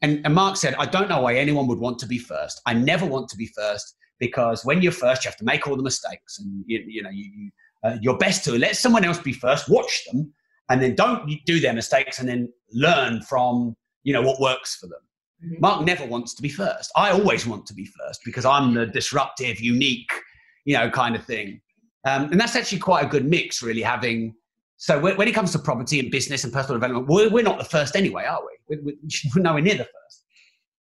[0.00, 2.60] and, and Mark said, I don't know why anyone would want to be first.
[2.66, 5.76] I never want to be first because when you're first, you have to make all
[5.76, 7.50] the mistakes, and you, you know you, you
[7.84, 10.32] uh, your best to let someone else be first, watch them,
[10.70, 14.86] and then don't do their mistakes, and then learn from you know what works for
[14.86, 15.00] them.
[15.44, 15.60] Mm-hmm.
[15.60, 16.90] Mark never wants to be first.
[16.96, 20.10] I always want to be first because I'm the disruptive, unique,
[20.64, 21.60] you know, kind of thing.
[22.04, 24.34] Um, and that's actually quite a good mix, really, having.
[24.76, 27.58] So when, when, it comes to property and business and personal development, we're, we're not
[27.58, 28.76] the first anyway, are we?
[28.76, 28.94] We're,
[29.36, 30.24] we're nowhere near the first.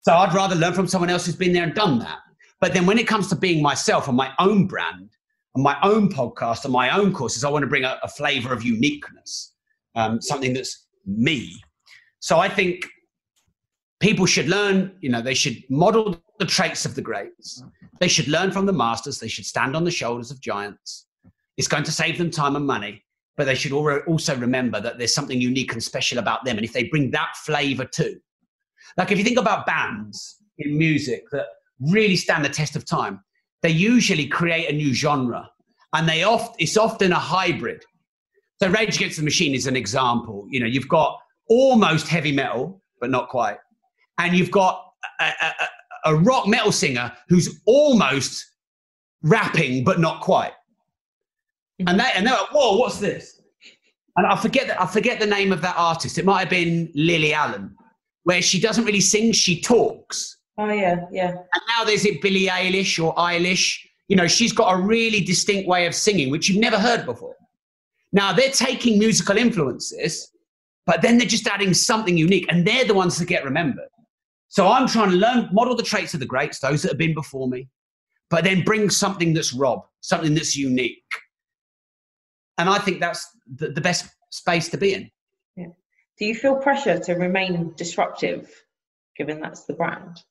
[0.02, 2.18] So I'd rather learn from someone else who's been there and done that.
[2.64, 5.10] But then when it comes to being myself and my own brand
[5.54, 8.54] and my own podcast and my own courses, I want to bring a, a flavor
[8.54, 9.52] of uniqueness,
[9.96, 11.60] um, something that's me.
[12.20, 12.86] So I think
[14.00, 17.62] people should learn, you know, they should model the traits of the greats.
[18.00, 19.18] They should learn from the masters.
[19.18, 21.04] They should stand on the shoulders of giants.
[21.58, 23.04] It's going to save them time and money,
[23.36, 26.56] but they should also remember that there's something unique and special about them.
[26.56, 28.18] And if they bring that flavor too,
[28.96, 31.44] like if you think about bands in music that
[31.90, 33.20] really stand the test of time,
[33.62, 35.48] they usually create a new genre
[35.94, 37.82] and they oft, it's often a hybrid.
[38.60, 40.46] So Rage Against the Machine is an example.
[40.48, 41.18] You know, you've got
[41.48, 43.58] almost heavy metal, but not quite.
[44.18, 44.84] And you've got
[45.20, 45.52] a, a,
[46.12, 48.44] a rock metal singer who's almost
[49.22, 50.52] rapping but not quite.
[51.80, 51.88] Mm-hmm.
[51.88, 53.40] And they and they're like, whoa, what's this?
[54.16, 56.18] And I forget that I forget the name of that artist.
[56.18, 57.74] It might have been Lily Allen,
[58.22, 60.38] where she doesn't really sing, she talks.
[60.56, 61.30] Oh yeah, yeah.
[61.30, 63.78] And now there's it Billie Eilish or Eilish.
[64.08, 67.34] You know, she's got a really distinct way of singing, which you've never heard before.
[68.12, 70.30] Now they're taking musical influences,
[70.86, 73.88] but then they're just adding something unique, and they're the ones that get remembered.
[74.48, 77.14] So I'm trying to learn, model the traits of the greats, those that have been
[77.14, 77.68] before me,
[78.30, 81.02] but then bring something that's Rob, something that's unique.
[82.58, 85.10] And I think that's the, the best space to be in.
[85.56, 85.66] Yeah.
[86.18, 88.48] Do you feel pressure to remain disruptive,
[89.16, 90.22] given that's the brand?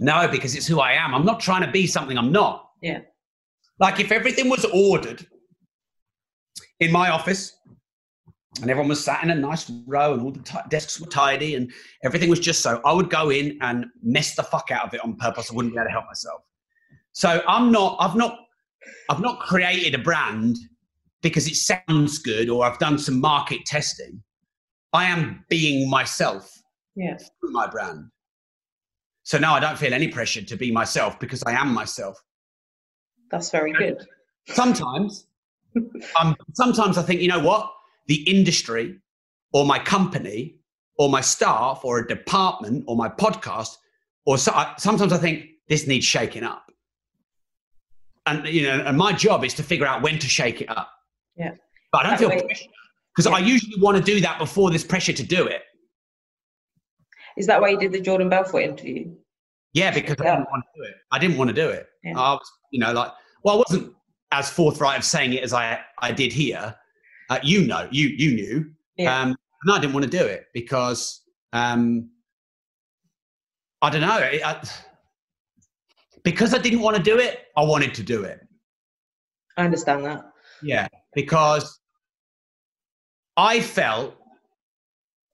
[0.00, 1.14] No, because it's who I am.
[1.14, 2.70] I'm not trying to be something I'm not.
[2.80, 3.00] Yeah.
[3.78, 5.26] Like if everything was ordered
[6.80, 7.52] in my office,
[8.60, 11.54] and everyone was sat in a nice row and all the t- desks were tidy
[11.54, 11.72] and
[12.04, 15.02] everything was just so i would go in and mess the fuck out of it
[15.02, 16.42] on purpose i wouldn't be able to help myself
[17.12, 18.40] so i'm not i've not
[19.08, 20.56] i've not created a brand
[21.22, 24.22] because it sounds good or i've done some market testing
[24.92, 26.52] i am being myself
[26.94, 27.16] yeah.
[27.16, 28.04] through my brand
[29.22, 32.22] so now i don't feel any pressure to be myself because i am myself.
[33.30, 34.06] That's very good.
[34.48, 35.26] Sometimes
[36.20, 37.72] um, sometimes i think you know what?
[38.06, 38.98] The industry
[39.52, 40.56] or my company
[40.98, 43.76] or my staff or a department or my podcast
[44.26, 46.70] or so, sometimes i think this needs shaking up.
[48.26, 50.90] And you know and my job is to figure out when to shake it up.
[51.36, 51.52] Yeah.
[51.90, 52.48] But i don't that feel
[53.16, 53.36] because yeah.
[53.36, 55.62] i usually want to do that before there's pressure to do it
[57.36, 59.10] is that why you did the jordan belfort interview
[59.72, 60.32] yeah because yeah.
[60.32, 62.18] i didn't want to do it i didn't want to do it yeah.
[62.18, 63.10] i was you know like
[63.44, 63.92] well i wasn't
[64.32, 66.74] as forthright of saying it as i i did here
[67.32, 68.70] uh, you know, you you knew.
[68.96, 69.20] Yeah.
[69.20, 71.22] Um, and I didn't want to do it because
[71.54, 72.10] um,
[73.80, 74.08] I don't know.
[74.08, 74.62] I,
[76.24, 78.40] because I didn't want to do it, I wanted to do it.
[79.56, 80.24] I understand that.
[80.62, 81.80] Yeah, because
[83.36, 84.14] I felt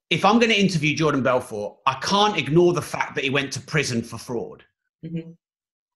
[0.09, 3.53] if I'm going to interview Jordan Belfort, I can't ignore the fact that he went
[3.53, 4.63] to prison for fraud.
[5.05, 5.31] Mm-hmm.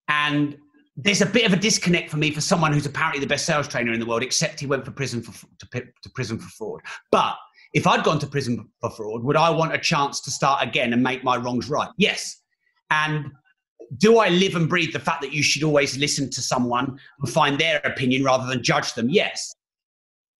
[0.07, 0.57] And
[0.95, 3.67] there's a bit of a disconnect for me for someone who's apparently the best sales
[3.67, 6.81] trainer in the world, except he went for prison for to, to prison for fraud.
[7.11, 7.35] But
[7.73, 10.93] if I'd gone to prison for fraud, would I want a chance to start again
[10.93, 11.89] and make my wrongs right?
[11.97, 12.39] Yes.
[12.91, 13.31] And
[13.97, 17.29] do I live and breathe the fact that you should always listen to someone and
[17.29, 19.09] find their opinion rather than judge them?
[19.09, 19.55] Yes.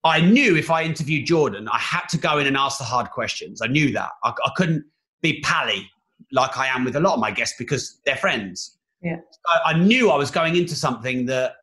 [0.03, 3.09] I knew if I interviewed Jordan, I had to go in and ask the hard
[3.11, 3.61] questions.
[3.61, 4.09] I knew that.
[4.23, 4.83] I, I couldn't
[5.21, 5.89] be pally
[6.31, 8.77] like I am with a lot of my guests because they're friends.
[9.01, 9.17] Yeah.
[9.47, 11.53] I, I knew I was going into something that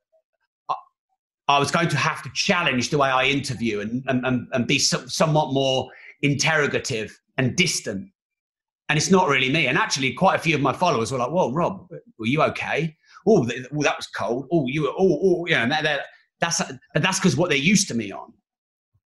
[0.68, 0.74] I,
[1.48, 4.79] I, was going to have to challenge the way I interview and, and, and be
[4.79, 5.90] so, somewhat more
[6.22, 8.09] interrogative and distant.
[8.88, 9.66] And it's not really me.
[9.66, 11.87] And actually, quite a few of my followers were like, "Whoa, Rob,
[12.18, 12.96] were you okay?
[13.24, 14.48] Oh, that was cold.
[14.50, 14.88] Oh, you were.
[14.98, 16.07] Oh, oh, yeah." And that, that,
[16.40, 16.61] that's
[16.94, 18.33] but that's because what they're used to me on.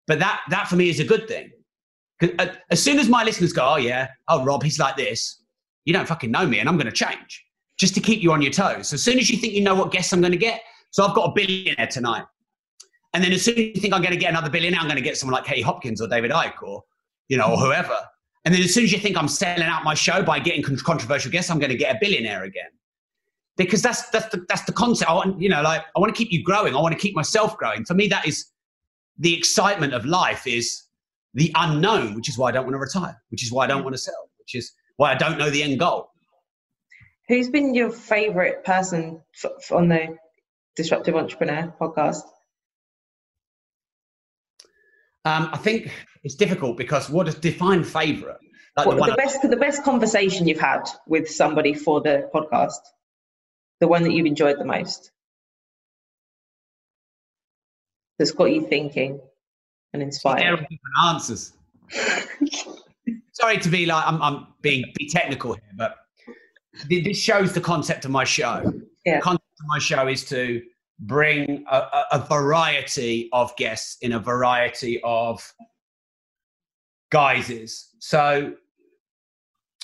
[0.08, 1.52] But that that for me is a good thing.
[2.22, 5.42] Uh, as soon as my listeners go, "Oh yeah, oh Rob, he's like this,"
[5.86, 7.46] you don't fucking know me, and I'm going to change
[7.80, 8.92] just to keep you on your toes.
[8.94, 10.62] As soon as you think you know what guests I'm going to get,
[10.92, 12.26] so I've got a billionaire tonight.
[13.14, 14.98] And then as soon as you think I'm going to get another billionaire, I'm going
[14.98, 16.84] to get someone like Katie Hopkins or David Icke or,
[17.28, 17.98] you know, or whoever.
[18.46, 21.32] And then as soon as you think I'm selling out my show by getting controversial
[21.32, 22.70] guests, I'm going to get a billionaire again.
[23.66, 25.12] Because that's, that's, the, that's the concept.
[25.12, 26.74] I want, you know, like, I want to keep you growing.
[26.76, 27.84] I want to keep myself growing.
[27.84, 28.46] For me, that is
[29.18, 30.84] the excitement of life is
[31.34, 33.84] the unknown, which is why I don't want to retire, which is why I don't
[33.84, 36.10] want to sell, which is why I don't know the end goal.
[37.28, 40.18] Who's been your favorite person f- on the
[40.78, 42.24] Disruptive Entrepreneur podcast?
[45.26, 45.92] Um, I think
[46.24, 48.38] it's difficult because what does define favorite?
[48.78, 52.80] Like what, the, the best, the best conversation you've had with somebody for the podcast,
[53.80, 55.12] the one that you've enjoyed the most,
[58.18, 59.20] that's got you thinking
[59.94, 60.66] and inspired.
[61.06, 61.54] answers.
[63.32, 65.96] Sorry to be like I'm, I'm being be technical here, but
[66.90, 68.72] this shows the concept of my show.
[69.06, 69.18] Yeah.
[69.18, 70.62] The concept of my show is to
[71.00, 75.54] bring a, a, variety of guests in a variety of
[77.10, 77.90] guises.
[78.00, 78.54] So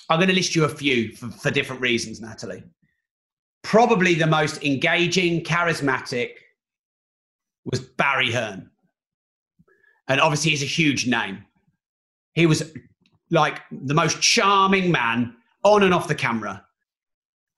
[0.10, 2.64] I'm going to list you a few for, for different reasons, Natalie.
[3.66, 6.34] Probably the most engaging, charismatic
[7.66, 8.70] was Barry Hearn.
[10.08, 11.44] And obviously, he's a huge name.
[12.34, 12.72] He was
[13.32, 16.64] like the most charming man on and off the camera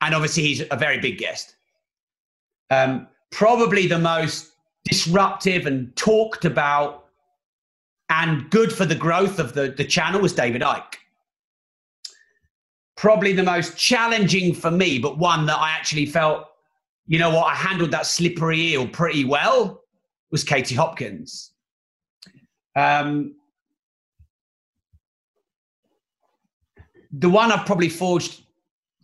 [0.01, 1.55] and obviously he's a very big guest.
[2.69, 4.51] Um, probably the most
[4.85, 7.05] disruptive and talked about
[8.09, 10.95] and good for the growth of the, the channel was David Icke.
[12.97, 16.47] Probably the most challenging for me, but one that I actually felt,
[17.05, 19.83] you know what, I handled that slippery eel pretty well
[20.31, 21.51] was Katie Hopkins.
[22.75, 23.35] Um,
[27.11, 28.43] the one I've probably forged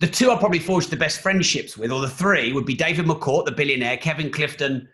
[0.03, 3.05] the two I probably forged the best friendships with, or the three, would be David
[3.05, 4.89] McCourt, the billionaire, Kevin Clifton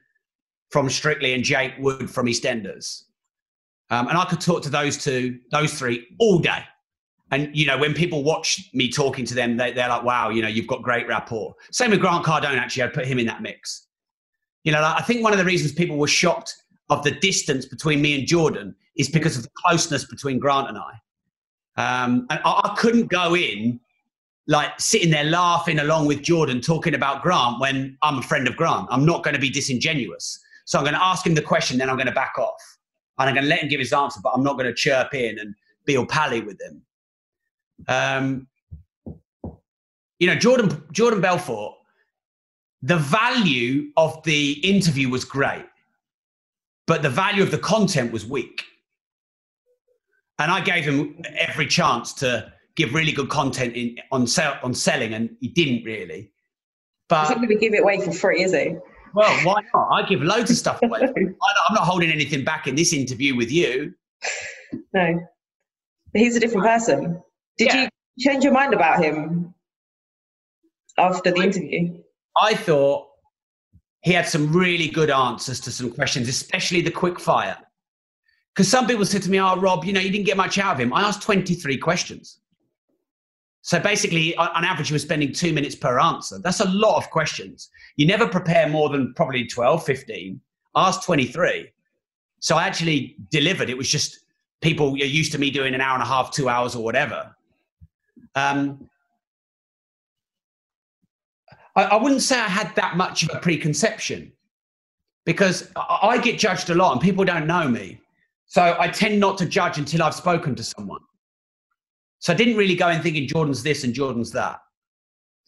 [0.69, 3.05] from Strictly, and Jake Wood from EastEnders.
[3.89, 6.63] Um, and I could talk to those two, those three, all day.
[7.31, 10.41] And you know, when people watch me talking to them, they, are like, "Wow, you
[10.41, 12.57] know, you've got great rapport." Same with Grant Cardone.
[12.57, 13.87] Actually, I'd put him in that mix.
[14.63, 16.55] You know, I think one of the reasons people were shocked
[16.89, 20.77] of the distance between me and Jordan is because of the closeness between Grant and
[20.77, 20.91] I.
[21.77, 23.79] Um, and I, I couldn't go in
[24.47, 28.55] like sitting there laughing along with Jordan talking about Grant when I'm a friend of
[28.57, 28.87] Grant.
[28.89, 30.39] I'm not going to be disingenuous.
[30.65, 32.77] So I'm going to ask him the question, then I'm going to back off.
[33.19, 35.13] And I'm going to let him give his answer, but I'm not going to chirp
[35.13, 35.53] in and
[35.85, 36.81] be all pally with him.
[37.87, 38.47] Um,
[40.19, 41.75] you know, Jordan, Jordan Belfort,
[42.81, 45.65] the value of the interview was great,
[46.87, 48.63] but the value of the content was weak.
[50.39, 54.73] And I gave him every chance to give really good content in, on sell, on
[54.73, 56.31] selling, and he didn't really.
[57.09, 58.75] But he's not going to give it away for free, is he?
[59.13, 59.89] Well, why not?
[59.91, 61.01] I give loads of stuff away.
[61.01, 63.93] I'm not holding anything back in this interview with you.
[64.93, 65.19] No,
[66.13, 67.21] but he's a different person.
[67.59, 67.81] Did yeah.
[67.83, 69.53] you change your mind about him
[70.97, 72.01] after the interview?
[72.41, 73.07] I thought
[74.01, 77.57] he had some really good answers to some questions, especially the quick fire.
[78.55, 80.73] Because some people said to me, "Oh, Rob, you know, you didn't get much out
[80.73, 82.39] of him." I asked 23 questions.
[83.61, 86.39] So basically, on average, you were spending two minutes per answer.
[86.39, 87.69] That's a lot of questions.
[87.97, 90.39] You never prepare more than probably 12, 15.
[90.77, 91.69] Ask 23.
[92.39, 93.69] So I actually delivered.
[93.69, 94.21] It was just
[94.61, 97.35] people are used to me doing an hour and a half, two hours, or whatever.
[98.35, 98.89] Um,
[101.75, 104.31] I, I wouldn't say I had that much of a preconception
[105.25, 107.99] because I, I get judged a lot and people don't know me.
[108.45, 111.01] So I tend not to judge until I've spoken to someone.
[112.19, 114.59] So I didn't really go in thinking Jordan's this and Jordan's that.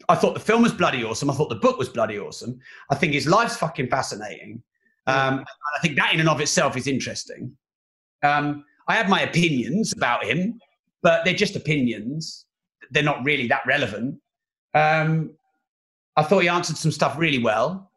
[0.07, 1.29] I thought the film was bloody awesome.
[1.29, 2.59] I thought the book was bloody awesome.
[2.89, 4.63] I think his life's fucking fascinating.
[5.07, 5.43] Um,
[5.75, 7.55] I think that in and of itself is interesting.
[8.23, 10.59] Um, I have my opinions about him,
[11.01, 12.45] but they're just opinions.
[12.91, 14.19] They're not really that relevant.
[14.73, 15.31] Um,
[16.15, 17.91] I thought he answered some stuff really well.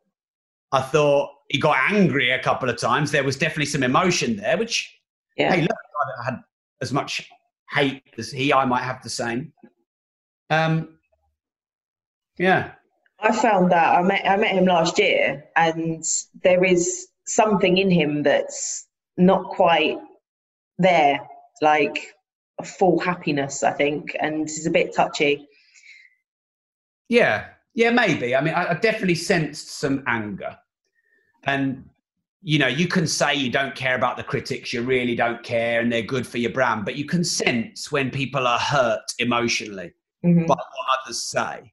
[0.72, 3.11] I thought he got angry a couple of times.
[3.11, 4.98] There was definitely some emotion there, which,
[5.37, 5.52] yeah.
[5.52, 5.76] hey, look,
[6.20, 6.40] I had
[6.80, 7.30] as much
[7.70, 9.52] hate as he, I might have the same.
[10.50, 10.98] Um,
[12.38, 12.72] yeah.
[13.20, 16.04] I found that I met I met him last year, and
[16.42, 19.98] there is something in him that's not quite
[20.78, 21.20] there,
[21.62, 22.14] like
[22.64, 25.46] full happiness, I think, and he's a bit touchy.
[27.09, 28.35] Yeah, yeah, maybe.
[28.35, 30.57] I mean, I, I definitely sensed some anger,
[31.44, 31.88] and
[32.42, 35.81] you know, you can say you don't care about the critics, you really don't care,
[35.81, 39.94] and they're good for your brand, but you can sense when people are hurt emotionally
[40.24, 40.44] mm-hmm.
[40.44, 41.72] by what others say.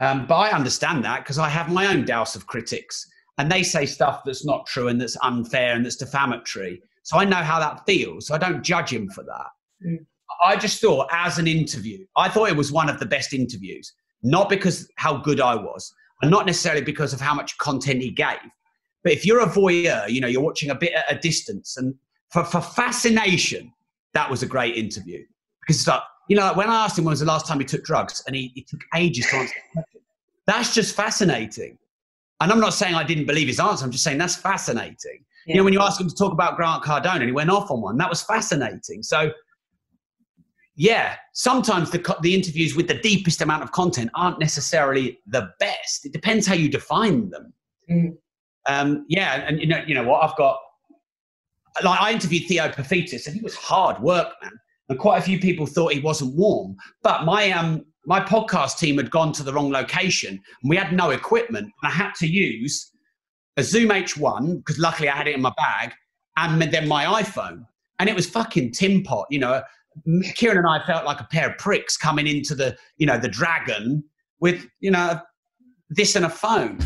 [0.00, 3.62] Um, but I understand that because I have my own douse of critics, and they
[3.62, 6.82] say stuff that's not true and that's unfair and that's defamatory.
[7.02, 8.26] So I know how that feels.
[8.26, 9.46] So I don't judge him for that.
[9.86, 10.06] Mm.
[10.44, 13.92] I just thought, as an interview, I thought it was one of the best interviews,
[14.22, 18.10] not because how good I was, and not necessarily because of how much content he
[18.10, 18.38] gave.
[19.02, 21.94] But if you're a voyeur, you know, you're watching a bit at a distance, and
[22.30, 23.72] for, for fascination,
[24.14, 25.24] that was a great interview.
[25.60, 27.64] Because it's like, you know, when I asked him when was the last time he
[27.64, 30.00] took drugs, and he, he took ages to answer question.
[30.46, 31.78] That's just fascinating.
[32.40, 33.84] And I'm not saying I didn't believe his answer.
[33.84, 35.24] I'm just saying that's fascinating.
[35.46, 35.54] Yeah.
[35.54, 37.70] You know, when you ask him to talk about Grant Cardone and he went off
[37.70, 39.02] on one, that was fascinating.
[39.02, 39.30] So,
[40.78, 46.06] yeah, sometimes the, the interviews with the deepest amount of content aren't necessarily the best.
[46.06, 47.52] It depends how you define them.
[47.90, 48.16] Mm.
[48.66, 50.22] Um, yeah, and you know, you know what?
[50.22, 50.58] I've got
[51.84, 54.52] like I interviewed Theo Paphitis, and he was hard work, man
[54.88, 56.76] and quite a few people thought he wasn't warm.
[57.02, 60.92] But my um my podcast team had gone to the wrong location, and we had
[60.92, 62.90] no equipment, and I had to use
[63.56, 65.92] a Zoom H1 because luckily I had it in my bag,
[66.36, 67.66] and then my iPhone,
[67.98, 69.62] and it was fucking tin pot, you know.
[70.34, 73.28] Kieran and I felt like a pair of pricks coming into the you know the
[73.28, 74.04] dragon
[74.40, 75.20] with you know
[75.90, 76.78] this and a phone.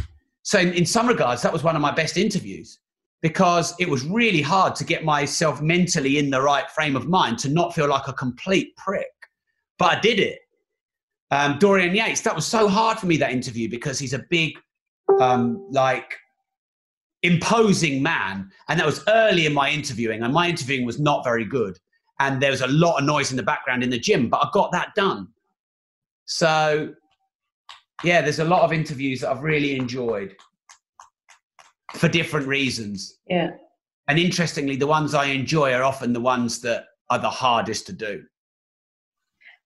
[0.43, 2.79] So in, in some regards, that was one of my best interviews
[3.23, 7.39] because it was really hard to get myself mentally in the right frame of mind
[7.39, 9.07] to not feel like a complete prick.
[9.79, 10.41] But I did it.
[11.31, 14.53] Um, Dorian Yates, that was so hard for me, that interview, because he's a big,
[15.21, 16.19] um, like,
[17.23, 18.51] imposing man.
[18.69, 21.79] And that was early in my interviewing, and my interviewing was not very good.
[22.21, 24.49] And there was a lot of noise in the background in the gym, but I
[24.53, 25.29] got that done.
[26.25, 26.95] So,
[28.05, 30.37] yeah, there's a lot of interviews that I've really enjoyed
[31.95, 33.19] for different reasons.
[33.29, 33.51] Yeah.
[34.09, 37.93] And interestingly, the ones I enjoy are often the ones that are the hardest to
[37.93, 38.23] do.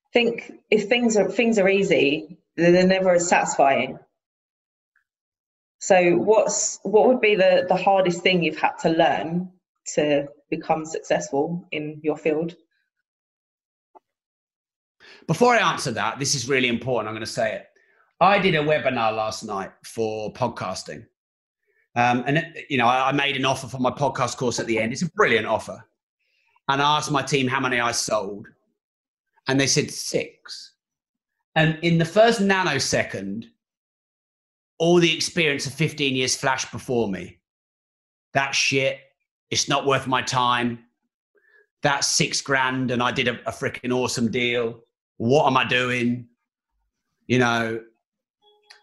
[0.07, 3.99] I think if things are things are easy, they're never as satisfying.
[5.79, 9.51] So what's what would be the, the hardest thing you've had to learn
[9.95, 12.55] to become successful in your field?
[15.27, 17.09] Before I answer that, this is really important.
[17.09, 17.67] I'm going to say it.
[18.21, 21.05] I did a webinar last night for podcasting.
[21.97, 24.79] Um, and you know, I, I made an offer for my podcast course at the
[24.79, 24.93] end.
[24.93, 25.83] It's a brilliant offer,
[26.69, 28.47] and I asked my team how many I sold,
[29.49, 30.75] and they said six.
[31.55, 33.47] And in the first nanosecond,
[34.79, 37.39] all the experience of 15 years flashed before me.
[38.35, 38.99] That shit,
[39.51, 40.79] it's not worth my time.
[41.83, 44.81] That's six grand, and I did a, a freaking awesome deal.
[45.19, 46.27] What am I doing?
[47.27, 47.81] You know.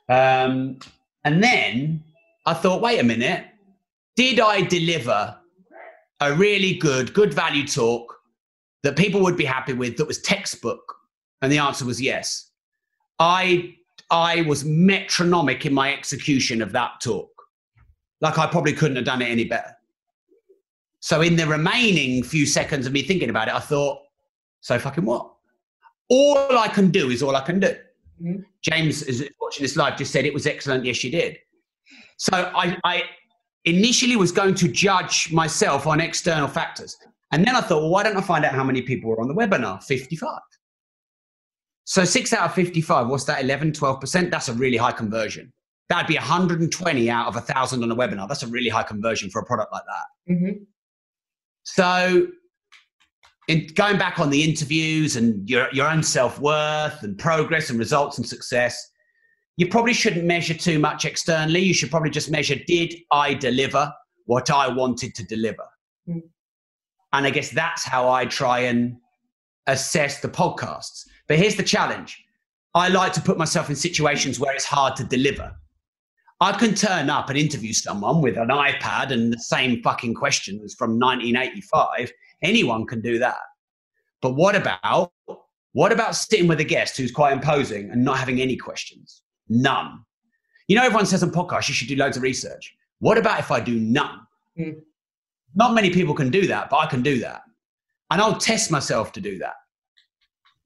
[0.10, 0.80] Um,
[1.24, 2.04] and then
[2.46, 3.46] I thought, wait a minute,
[4.16, 5.36] did I deliver
[6.20, 8.14] a really good, good value talk
[8.84, 10.96] that people would be happy with that was textbook?
[11.42, 12.52] And the answer was yes.
[13.20, 13.76] I
[14.10, 17.30] I was metronomic in my execution of that talk.
[18.22, 19.76] Like I probably couldn't have done it any better.
[21.04, 24.04] So in the remaining few seconds of me thinking about it, I thought,
[24.62, 25.34] so fucking what?
[26.08, 27.76] All I can do is all I can do.
[28.22, 28.40] Mm-hmm.
[28.62, 30.86] James is watching this live just said it was excellent.
[30.86, 31.40] Yes, you did.
[32.16, 33.04] So I, I
[33.66, 36.96] initially was going to judge myself on external factors.
[37.34, 39.28] And then I thought, well, why don't I find out how many people were on
[39.28, 39.84] the webinar?
[39.84, 40.40] 55.
[41.84, 44.32] So six out of 55, what's that, 11, 12%?
[44.32, 45.52] That's a really high conversion.
[45.90, 48.30] That'd be 120 out of a 1,000 on a webinar.
[48.30, 50.34] That's a really high conversion for a product like that.
[50.34, 50.64] Mm-hmm.
[51.64, 52.28] So
[53.48, 58.18] in going back on the interviews and your, your own self-worth and progress and results
[58.18, 58.92] and success,
[59.58, 61.60] you probably shouldn't measure too much externally.
[61.60, 63.94] You should probably just measure did I deliver
[64.26, 65.66] what I wanted to deliver?
[66.08, 66.22] Mm.
[67.12, 68.98] And I guess that's how I try and
[69.68, 71.08] assess the podcasts.
[71.28, 72.24] But here's the challenge
[72.74, 75.56] I like to put myself in situations where it's hard to deliver.
[76.44, 80.76] I can turn up and interview someone with an iPad and the same fucking questions
[80.76, 82.12] from 1985.
[82.42, 83.38] Anyone can do that.
[84.22, 85.14] But what about
[85.72, 89.22] what about sitting with a guest who's quite imposing and not having any questions?
[89.48, 90.04] None.
[90.68, 92.76] You know, everyone says on podcasts you should do loads of research.
[93.00, 94.20] What about if I do none?
[94.60, 94.82] Mm.
[95.56, 97.44] Not many people can do that, but I can do that.
[98.12, 99.56] And I'll test myself to do that.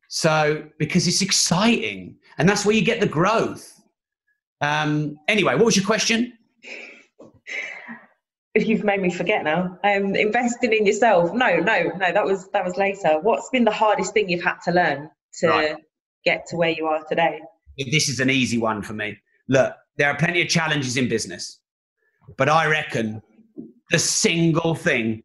[0.10, 3.77] So, because it's exciting and that's where you get the growth.
[4.62, 6.34] Um, anyway, what was your question?
[8.56, 9.78] You've made me forget now.
[9.84, 11.32] Um, investing in yourself.
[11.34, 12.12] No, no, no.
[12.12, 13.20] That was that was later.
[13.22, 15.76] What's been the hardest thing you've had to learn to right.
[16.26, 17.40] get to where you are today?
[17.78, 19.18] This is an easy one for me.
[19.48, 21.60] Look, there are plenty of challenges in business,
[22.36, 23.22] but I reckon
[23.92, 25.24] the single thing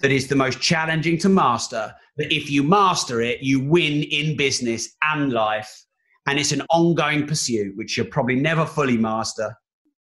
[0.00, 4.36] that is the most challenging to master, that if you master it, you win in
[4.36, 5.84] business and life.
[6.26, 9.54] And it's an ongoing pursuit, which you'll probably never fully master.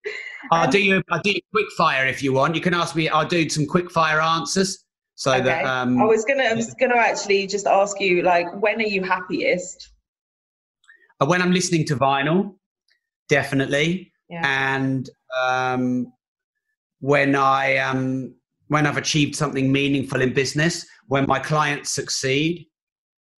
[0.52, 1.02] I'll do you.
[1.10, 2.56] I'll do you quick fire if you want.
[2.56, 3.10] You can ask me.
[3.10, 4.86] I'll do some quick fire answers.
[5.16, 5.44] So okay.
[5.44, 6.44] that um, I was gonna.
[6.44, 9.92] I was gonna actually just ask you, like, when are you happiest?
[11.20, 12.56] Uh, when I'm listening to vinyl,
[13.30, 14.42] definitely, yeah.
[14.76, 15.10] and
[15.42, 16.12] um,
[17.00, 18.36] when I um,
[18.68, 22.68] when I've achieved something meaningful in business, when my clients succeed,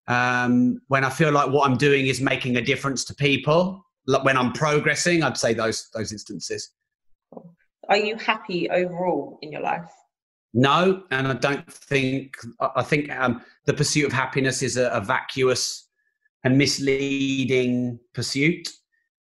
[0.08, 4.24] um, when I feel like what I'm doing is making a difference to people, like
[4.24, 6.72] when I'm progressing, I'd say those those instances.
[7.90, 9.90] Are you happy overall in your life?
[10.54, 12.36] No, and I don't think.
[12.60, 15.90] I think um, the pursuit of happiness is a, a vacuous
[16.44, 18.70] and misleading pursuit.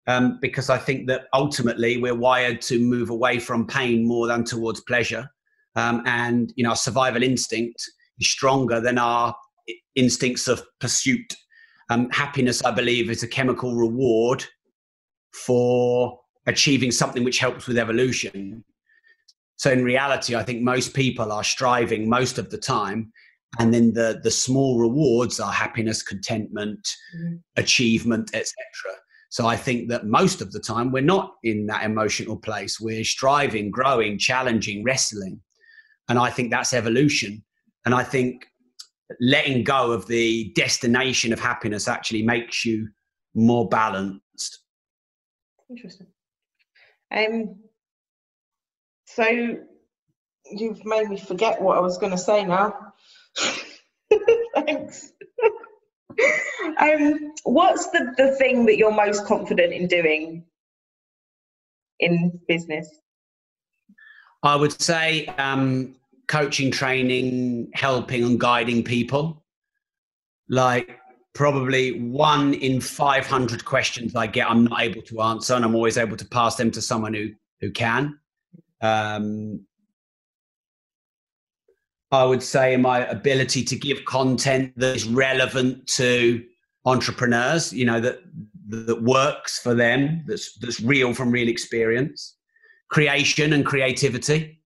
[0.07, 4.43] Um, because I think that ultimately we're wired to move away from pain more than
[4.43, 5.29] towards pleasure.
[5.75, 7.83] Um, and you know, our survival instinct
[8.19, 9.35] is stronger than our
[9.95, 11.35] instincts of pursuit.
[11.89, 14.45] Um, happiness, I believe, is a chemical reward
[15.33, 18.63] for achieving something which helps with evolution.
[19.57, 23.11] So in reality, I think most people are striving most of the time.
[23.59, 26.79] And then the, the small rewards are happiness, contentment,
[27.15, 27.35] mm-hmm.
[27.57, 28.55] achievement, etc.
[29.29, 32.79] So I think that most of the time we're not in that emotional place.
[32.79, 35.41] We're striving, growing, challenging, wrestling.
[36.09, 37.43] And I think that's evolution.
[37.85, 38.45] And I think
[39.19, 42.87] letting go of the destination of happiness actually makes you
[43.33, 44.59] more balanced.
[45.69, 46.07] Interesting.
[47.11, 47.55] Um,
[49.05, 49.57] so
[50.49, 52.93] you've made me forget what I was going to say now.
[54.55, 55.13] Thanks.
[56.79, 60.45] um, what's the, the thing that you're most confident in doing
[61.99, 62.89] in business?
[64.43, 65.95] I would say um,
[66.27, 69.43] coaching, training, helping, and guiding people.
[70.49, 70.97] Like
[71.33, 75.97] probably one in 500 questions I get, I'm not able to answer, and I'm always
[75.97, 77.29] able to pass them to someone who,
[77.61, 78.19] who can.
[78.81, 79.65] Um,
[82.11, 86.43] I would say my ability to give content that is relevant to
[86.85, 88.19] entrepreneurs, you know, that
[88.67, 92.37] that works for them, that's that's real from real experience,
[92.89, 94.60] creation and creativity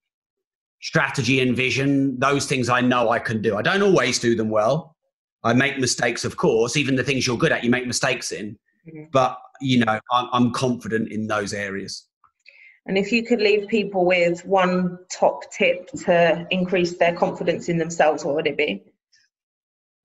[0.85, 3.57] strategy and vision, those things I know I can do.
[3.57, 4.95] I don't always do them well.
[5.43, 6.77] I make mistakes, of course.
[6.77, 8.55] Even the things you're good at, you make mistakes in.
[8.87, 9.05] Mm-hmm.
[9.11, 12.05] But, you know, I'm, I'm confident in those areas.
[12.85, 17.79] And if you could leave people with one top tip to increase their confidence in
[17.79, 18.83] themselves, what would it be?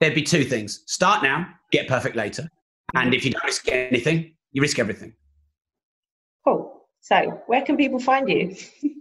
[0.00, 2.48] There'd be two things start now, get perfect later.
[2.94, 3.12] And mm-hmm.
[3.12, 5.12] if you don't risk anything, you risk everything.
[6.42, 6.86] Cool.
[7.02, 8.56] So, where can people find you?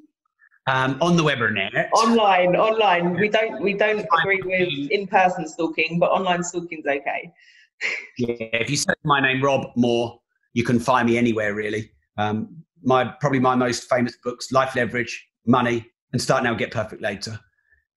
[0.70, 1.90] um, on the Webernet.
[1.94, 3.14] Online, online.
[3.16, 7.32] We don't we don't agree with in person stalking, but online stalking's okay.
[8.18, 10.20] yeah, if you search my name, Rob Moore,
[10.54, 11.92] you can find me anywhere really.
[12.18, 17.02] Um, my probably my most famous books: Life Leverage, Money, and Start Now, Get Perfect
[17.02, 17.40] Later,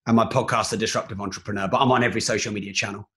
[0.06, 1.68] and my podcast, The Disruptive Entrepreneur.
[1.68, 3.08] But I'm on every social media channel.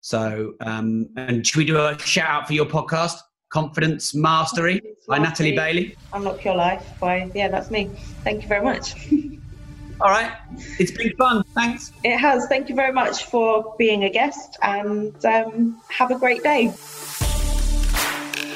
[0.00, 3.18] So, um, and should we do a shout out for your podcast?
[3.54, 5.96] Confidence Mastery by Natalie Bailey.
[6.12, 7.88] Unlock Your Life by, yeah, that's me.
[8.24, 8.96] Thank you very much.
[10.00, 10.32] All right.
[10.80, 11.44] It's been fun.
[11.54, 11.92] Thanks.
[12.02, 12.48] It has.
[12.48, 16.72] Thank you very much for being a guest and um, have a great day.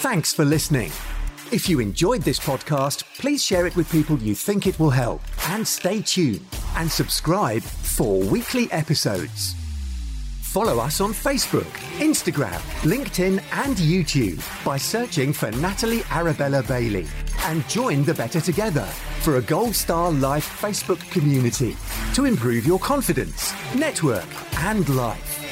[0.00, 0.90] Thanks for listening.
[1.52, 5.20] If you enjoyed this podcast, please share it with people you think it will help.
[5.50, 6.44] And stay tuned
[6.74, 9.54] and subscribe for weekly episodes.
[10.48, 17.06] Follow us on Facebook, Instagram, LinkedIn, and YouTube by searching for Natalie Arabella Bailey.
[17.44, 18.86] And join the Better Together
[19.20, 21.76] for a Gold Star Life Facebook community
[22.14, 24.24] to improve your confidence, network,
[24.60, 25.47] and life.